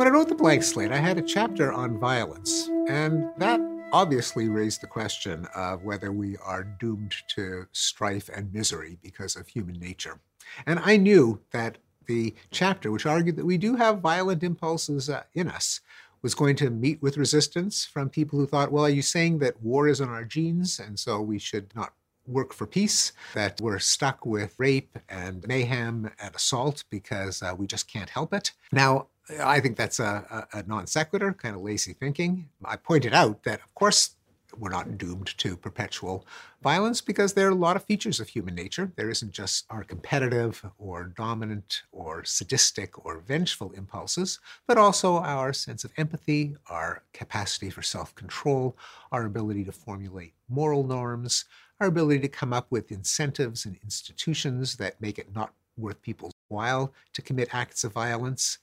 [0.00, 3.60] When I wrote The Blank Slate, I had a chapter on violence, and that
[3.92, 9.46] obviously raised the question of whether we are doomed to strife and misery because of
[9.46, 10.18] human nature.
[10.64, 11.76] And I knew that
[12.06, 15.82] the chapter, which argued that we do have violent impulses uh, in us,
[16.22, 19.62] was going to meet with resistance from people who thought, well, are you saying that
[19.62, 21.92] war is in our genes and so we should not
[22.26, 27.66] work for peace, that we're stuck with rape and mayhem and assault because uh, we
[27.66, 28.52] just can't help it?
[28.72, 29.08] Now,
[29.42, 32.48] I think that's a, a, a non sequitur, kind of lazy thinking.
[32.64, 34.16] I pointed out that, of course,
[34.58, 36.26] we're not doomed to perpetual
[36.62, 38.90] violence because there are a lot of features of human nature.
[38.96, 45.52] There isn't just our competitive or dominant or sadistic or vengeful impulses, but also our
[45.52, 48.76] sense of empathy, our capacity for self control,
[49.12, 51.44] our ability to formulate moral norms,
[51.80, 56.34] our ability to come up with incentives and institutions that make it not worth people's
[56.48, 58.58] while to commit acts of violence.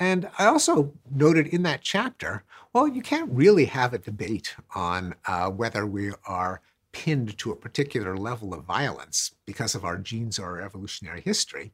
[0.00, 5.14] And I also noted in that chapter, well, you can't really have a debate on
[5.26, 6.60] uh, whether we are
[6.92, 11.72] pinned to a particular level of violence because of our genes or our evolutionary history.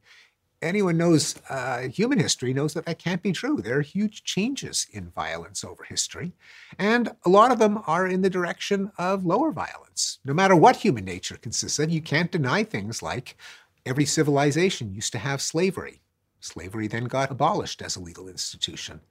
[0.61, 3.57] Anyone knows uh, human history knows that that can't be true.
[3.61, 6.31] There are huge changes in violence over history,
[6.79, 10.19] and a lot of them are in the direction of lower violence.
[10.25, 13.37] No matter what human nature consists of, you can't deny things like
[13.85, 16.01] every civilization used to have slavery.
[16.45, 19.01] Slavery then got abolished as a legal institution.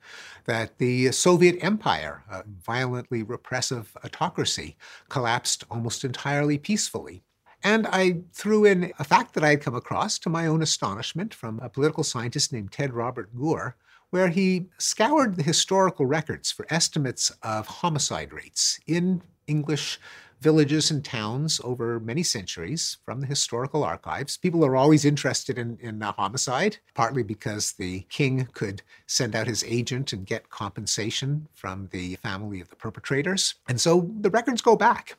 [0.45, 4.77] That the Soviet Empire, a violently repressive autocracy,
[5.09, 7.23] collapsed almost entirely peacefully.
[7.63, 11.35] And I threw in a fact that I had come across to my own astonishment
[11.35, 13.75] from a political scientist named Ted Robert Gurr,
[14.11, 19.99] where he scoured the historical records for estimates of homicide rates in English
[20.45, 24.37] villages and towns over many centuries from the historical archives.
[24.37, 29.65] People are always interested in, in homicide, partly because the king could send out his
[29.67, 33.55] agent and get compensation from the family of the perpetrators.
[33.69, 35.17] And so the records go back.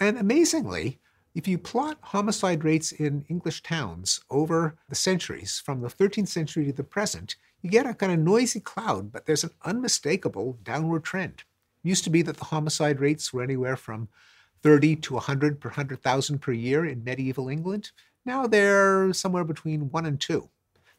[0.00, 0.98] And amazingly,
[1.36, 6.66] if you plot homicide rates in English towns over the centuries, from the 13th century
[6.66, 11.04] to the present, you get a kind of noisy cloud, but there's an unmistakable downward
[11.04, 11.44] trend.
[11.84, 14.08] It used to be that the homicide rates were anywhere from
[14.62, 17.90] 30 to 100 per 100,000 per year in medieval England.
[18.24, 20.48] Now they're somewhere between 1 and 2.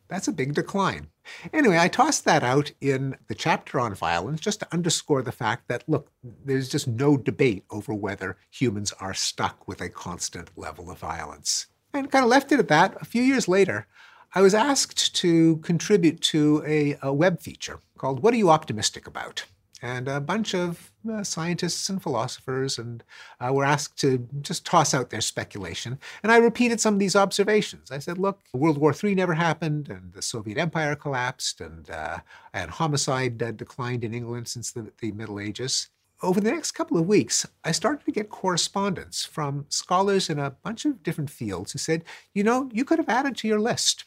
[0.08, 1.08] That's a big decline.
[1.52, 5.68] Anyway, I tossed that out in the chapter on violence just to underscore the fact
[5.68, 10.90] that, look, there's just no debate over whether humans are stuck with a constant level
[10.90, 11.68] of violence.
[11.94, 12.96] And kind of left it at that.
[13.02, 13.88] A few years later,
[14.34, 19.08] I was asked to contribute to a, a web feature called What Are You Optimistic
[19.08, 19.46] About?
[19.82, 23.04] And a bunch of uh, scientists and philosophers and
[23.40, 26.00] uh, were asked to just toss out their speculation.
[26.24, 27.92] And I repeated some of these observations.
[27.92, 32.20] I said, look, World War III never happened, and the Soviet Empire collapsed, and, uh,
[32.54, 35.90] and homicide uh, declined in England since the, the Middle Ages.
[36.24, 40.50] Over the next couple of weeks, I started to get correspondence from scholars in a
[40.50, 44.06] bunch of different fields who said, you know, you could have added to your list.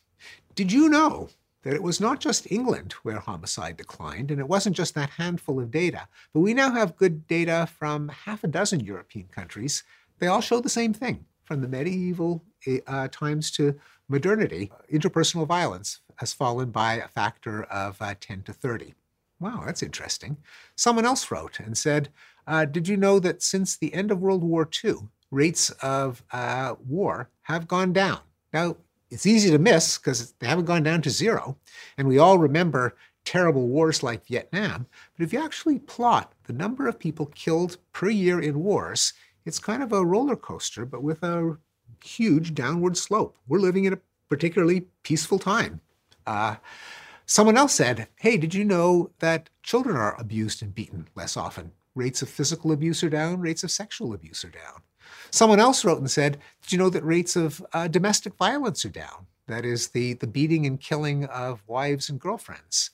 [0.57, 1.29] Did you know
[1.62, 5.60] that it was not just England where homicide declined, and it wasn't just that handful
[5.60, 9.82] of data, but we now have good data from half a dozen European countries.
[10.19, 12.44] They all show the same thing from the medieval
[12.87, 13.78] uh, times to
[14.09, 14.71] modernity.
[14.93, 18.94] Interpersonal violence has fallen by a factor of uh, 10 to 30.
[19.38, 20.37] Wow, that's interesting.
[20.77, 22.10] Someone else wrote and said,
[22.47, 24.94] uh, Did you know that since the end of World War II,
[25.31, 28.21] rates of uh, war have gone down?
[28.53, 28.77] Now,
[29.10, 31.56] it's easy to miss because they haven't gone down to zero.
[31.98, 34.87] And we all remember terrible wars like Vietnam.
[35.16, 39.12] But if you actually plot the number of people killed per year in wars,
[39.44, 41.59] it's kind of a roller coaster, but with a
[42.03, 43.37] huge downward slope.
[43.48, 43.98] We're living in a
[44.28, 45.81] particularly peaceful time.
[46.27, 46.56] Uh,
[47.27, 51.72] someone else said, Hey, did you know that children are abused and beaten less often?
[51.94, 54.82] Rates of physical abuse are down, rates of sexual abuse are down.
[55.31, 58.91] Someone else wrote and said, Did you know that rates of uh, domestic violence are
[58.91, 59.26] down?
[59.47, 62.91] That is, the, the beating and killing of wives and girlfriends.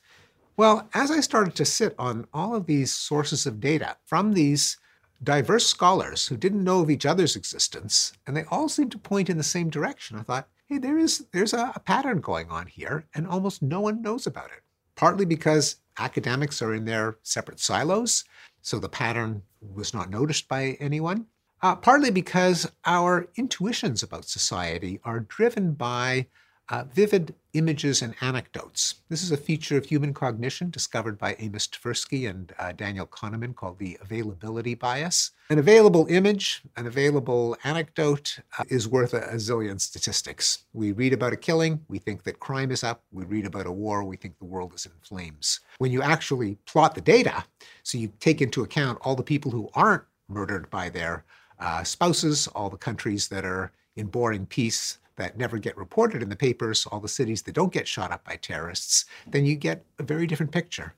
[0.57, 4.77] Well, as I started to sit on all of these sources of data from these
[5.23, 9.29] diverse scholars who didn't know of each other's existence, and they all seemed to point
[9.29, 12.67] in the same direction, I thought, hey, there is there's a, a pattern going on
[12.67, 14.63] here, and almost no one knows about it.
[14.95, 18.23] Partly because academics are in their separate silos,
[18.61, 21.27] so the pattern was not noticed by anyone.
[21.61, 26.27] Uh, partly because our intuitions about society are driven by
[26.69, 28.95] uh, vivid images and anecdotes.
[29.09, 33.55] This is a feature of human cognition discovered by Amos Tversky and uh, Daniel Kahneman
[33.55, 35.31] called the availability bias.
[35.49, 40.65] An available image, an available anecdote uh, is worth a, a zillion statistics.
[40.73, 43.01] We read about a killing, we think that crime is up.
[43.11, 45.61] We read about a war, we think the world is in flames.
[45.79, 47.45] When you actually plot the data,
[47.81, 51.23] so you take into account all the people who aren't murdered by their
[51.59, 56.29] uh, spouses, all the countries that are in boring peace, that never get reported in
[56.29, 59.83] the papers, all the cities that don't get shot up by terrorists, then you get
[59.99, 60.93] a very different picture.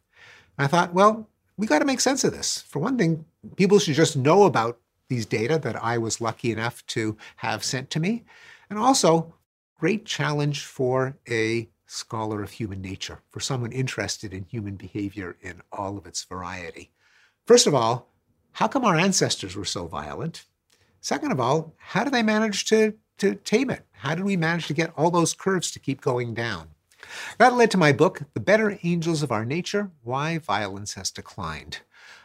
[0.58, 1.28] And I thought, well,
[1.58, 2.62] we got to make sense of this.
[2.64, 3.26] For one thing,
[3.56, 4.78] people should just know about
[5.08, 8.26] these data that I was lucky enough to have sent to me.
[8.70, 9.34] And also,
[9.80, 15.62] great challenge for a scholar of human nature, for someone interested in human behavior in
[15.72, 16.92] all of its variety.
[17.48, 18.09] First of all,
[18.60, 20.44] how come our ancestors were so violent?
[21.00, 23.86] Second of all, how do they manage to to tame it?
[23.94, 26.68] How did we manage to get all those curves to keep going down?
[27.38, 31.80] That led to my book, The Better Angels of Our Nature Why Violence Has Declined,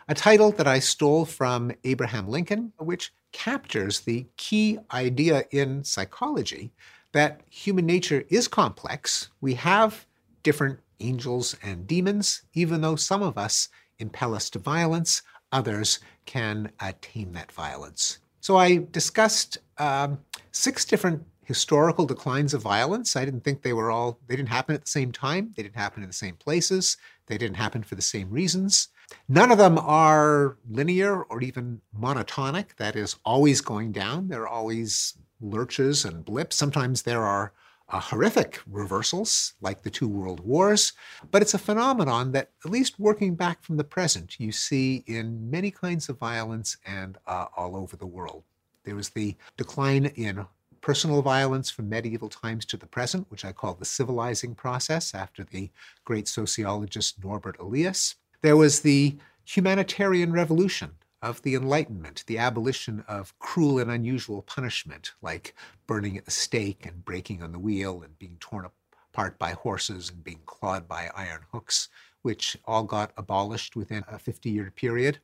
[0.08, 6.72] a title that I stole from Abraham Lincoln, which captures the key idea in psychology
[7.12, 9.28] that human nature is complex.
[9.40, 10.04] We have
[10.42, 13.68] different angels and demons, even though some of us
[14.00, 15.22] impel us to violence,
[15.54, 16.70] others can
[17.00, 18.18] tame that violence.
[18.40, 20.18] So I discussed um,
[20.50, 23.16] six different historical declines of violence.
[23.16, 25.52] I didn't think they were all, they didn't happen at the same time.
[25.56, 26.96] They didn't happen in the same places.
[27.26, 28.88] They didn't happen for the same reasons.
[29.28, 34.28] None of them are linear or even monotonic, that is, always going down.
[34.28, 36.56] There are always lurches and blips.
[36.56, 37.52] Sometimes there are
[37.94, 40.94] uh, horrific reversals, like the two world wars,
[41.30, 45.48] but it's a phenomenon that, at least working back from the present, you see in
[45.48, 48.42] many kinds of violence and uh, all over the world.
[48.82, 50.44] There was the decline in
[50.80, 55.44] personal violence from medieval times to the present, which I call the civilizing process after
[55.44, 55.70] the
[56.04, 58.16] great sociologist Norbert Elias.
[58.42, 65.12] There was the humanitarian revolution of the Enlightenment, the abolition of cruel and unusual punishment,
[65.22, 65.54] like
[65.86, 68.66] burning at the stake and breaking on the wheel and being torn
[69.10, 71.88] apart by horses and being clawed by iron hooks,
[72.20, 75.18] which all got abolished within a 50 year period.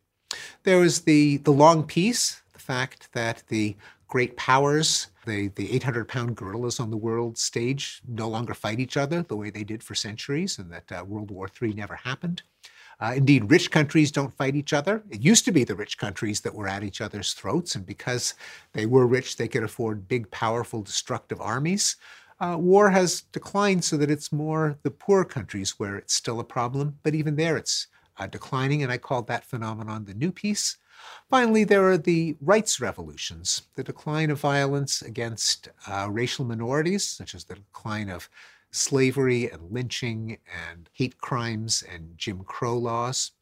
[0.62, 3.76] There was the, the long peace, the fact that the
[4.08, 8.96] great powers, the, the 800 pound gorillas on the world stage, no longer fight each
[8.96, 12.42] other the way they did for centuries, and that uh, World War III never happened.
[13.00, 15.02] Uh, indeed, rich countries don't fight each other.
[15.10, 18.34] It used to be the rich countries that were at each other's throats, and because
[18.72, 21.96] they were rich, they could afford big, powerful, destructive armies.
[22.40, 26.44] Uh, war has declined so that it's more the poor countries where it's still a
[26.44, 27.86] problem, but even there it's
[28.18, 30.76] uh, declining, and I call that phenomenon the new peace.
[31.30, 37.34] Finally, there are the rights revolutions, the decline of violence against uh, racial minorities, such
[37.34, 38.28] as the decline of
[38.70, 40.38] slavery and lynching
[40.68, 43.32] and hate crimes and Jim Crow laws,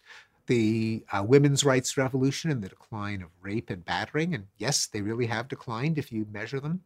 [0.47, 4.35] the uh, women's rights revolution and the decline of rape and battering.
[4.35, 6.81] And yes, they really have declined if you measure them.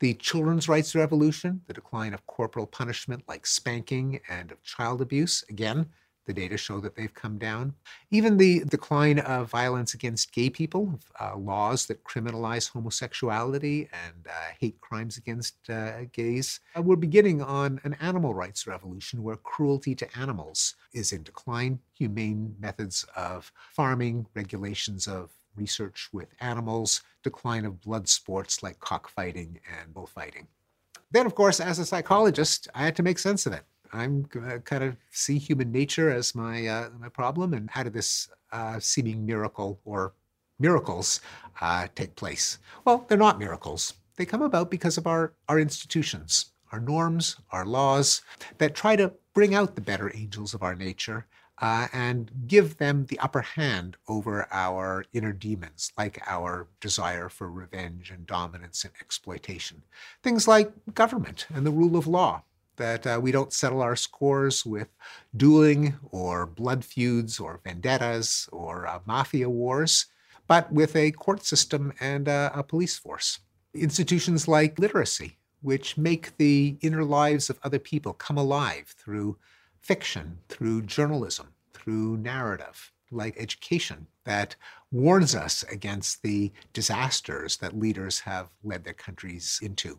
[0.00, 5.44] The children's rights revolution, the decline of corporal punishment like spanking and of child abuse.
[5.50, 5.86] Again,
[6.26, 7.74] the data show that they've come down.
[8.10, 14.52] Even the decline of violence against gay people, uh, laws that criminalize homosexuality and uh,
[14.58, 16.60] hate crimes against uh, gays.
[16.76, 21.78] Uh, we're beginning on an animal rights revolution where cruelty to animals is in decline.
[21.94, 29.60] Humane methods of farming, regulations of research with animals, decline of blood sports like cockfighting
[29.80, 30.46] and bullfighting.
[31.10, 33.64] Then, of course, as a psychologist, I had to make sense of it.
[33.92, 38.28] I'm kind of see human nature as my uh, my problem, and how did this
[38.52, 40.14] uh, seeming miracle or
[40.58, 41.20] miracles
[41.60, 42.58] uh, take place?
[42.84, 43.94] Well, they're not miracles.
[44.16, 48.22] They come about because of our our institutions, our norms, our laws
[48.58, 51.26] that try to bring out the better angels of our nature
[51.60, 57.50] uh, and give them the upper hand over our inner demons, like our desire for
[57.50, 59.82] revenge and dominance and exploitation.
[60.22, 62.42] Things like government and the rule of law
[62.80, 64.88] that uh, we don't settle our scores with
[65.36, 70.06] dueling or blood feuds or vendettas or uh, mafia wars,
[70.48, 73.40] but with a court system and uh, a police force.
[73.74, 79.36] Institutions like literacy, which make the inner lives of other people come alive through
[79.82, 84.56] fiction, through journalism, through narrative, like education that
[84.90, 89.98] warns us against the disasters that leaders have led their countries into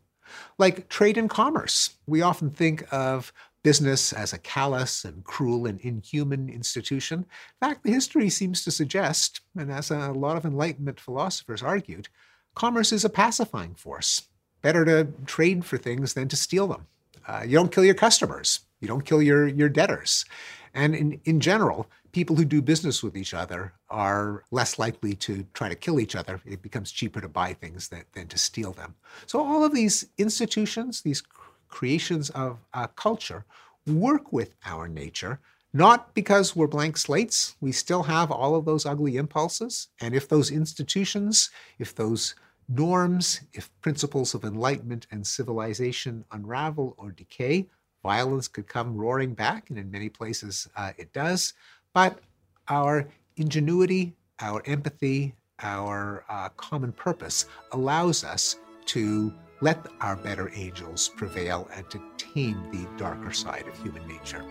[0.57, 1.91] like trade and commerce.
[2.07, 7.19] We often think of business as a callous and cruel and inhuman institution.
[7.19, 12.07] In fact, the history seems to suggest, and as a lot of Enlightenment philosophers argued,
[12.55, 14.23] commerce is a pacifying force.
[14.61, 16.87] Better to trade for things than to steal them.
[17.27, 18.61] Uh, you don't kill your customers.
[18.79, 20.25] You don't kill your, your debtors.
[20.73, 25.45] And in, in general, people who do business with each other are less likely to
[25.53, 26.39] try to kill each other.
[26.45, 28.95] It becomes cheaper to buy things than, than to steal them.
[29.25, 31.23] So all of these institutions, these
[31.67, 33.45] creations of uh, culture,
[33.87, 35.39] work with our nature,
[35.73, 37.55] not because we're blank slates.
[37.61, 39.87] We still have all of those ugly impulses.
[40.01, 41.49] And if those institutions,
[41.79, 42.35] if those
[42.67, 47.67] norms, if principles of enlightenment and civilization unravel or decay,
[48.03, 51.53] violence could come roaring back, and in many places uh, it does.
[51.93, 52.19] But
[52.67, 61.09] our ingenuity, our empathy, our uh, common purpose allows us to let our better angels
[61.09, 64.43] prevail and to tame the darker side of human nature.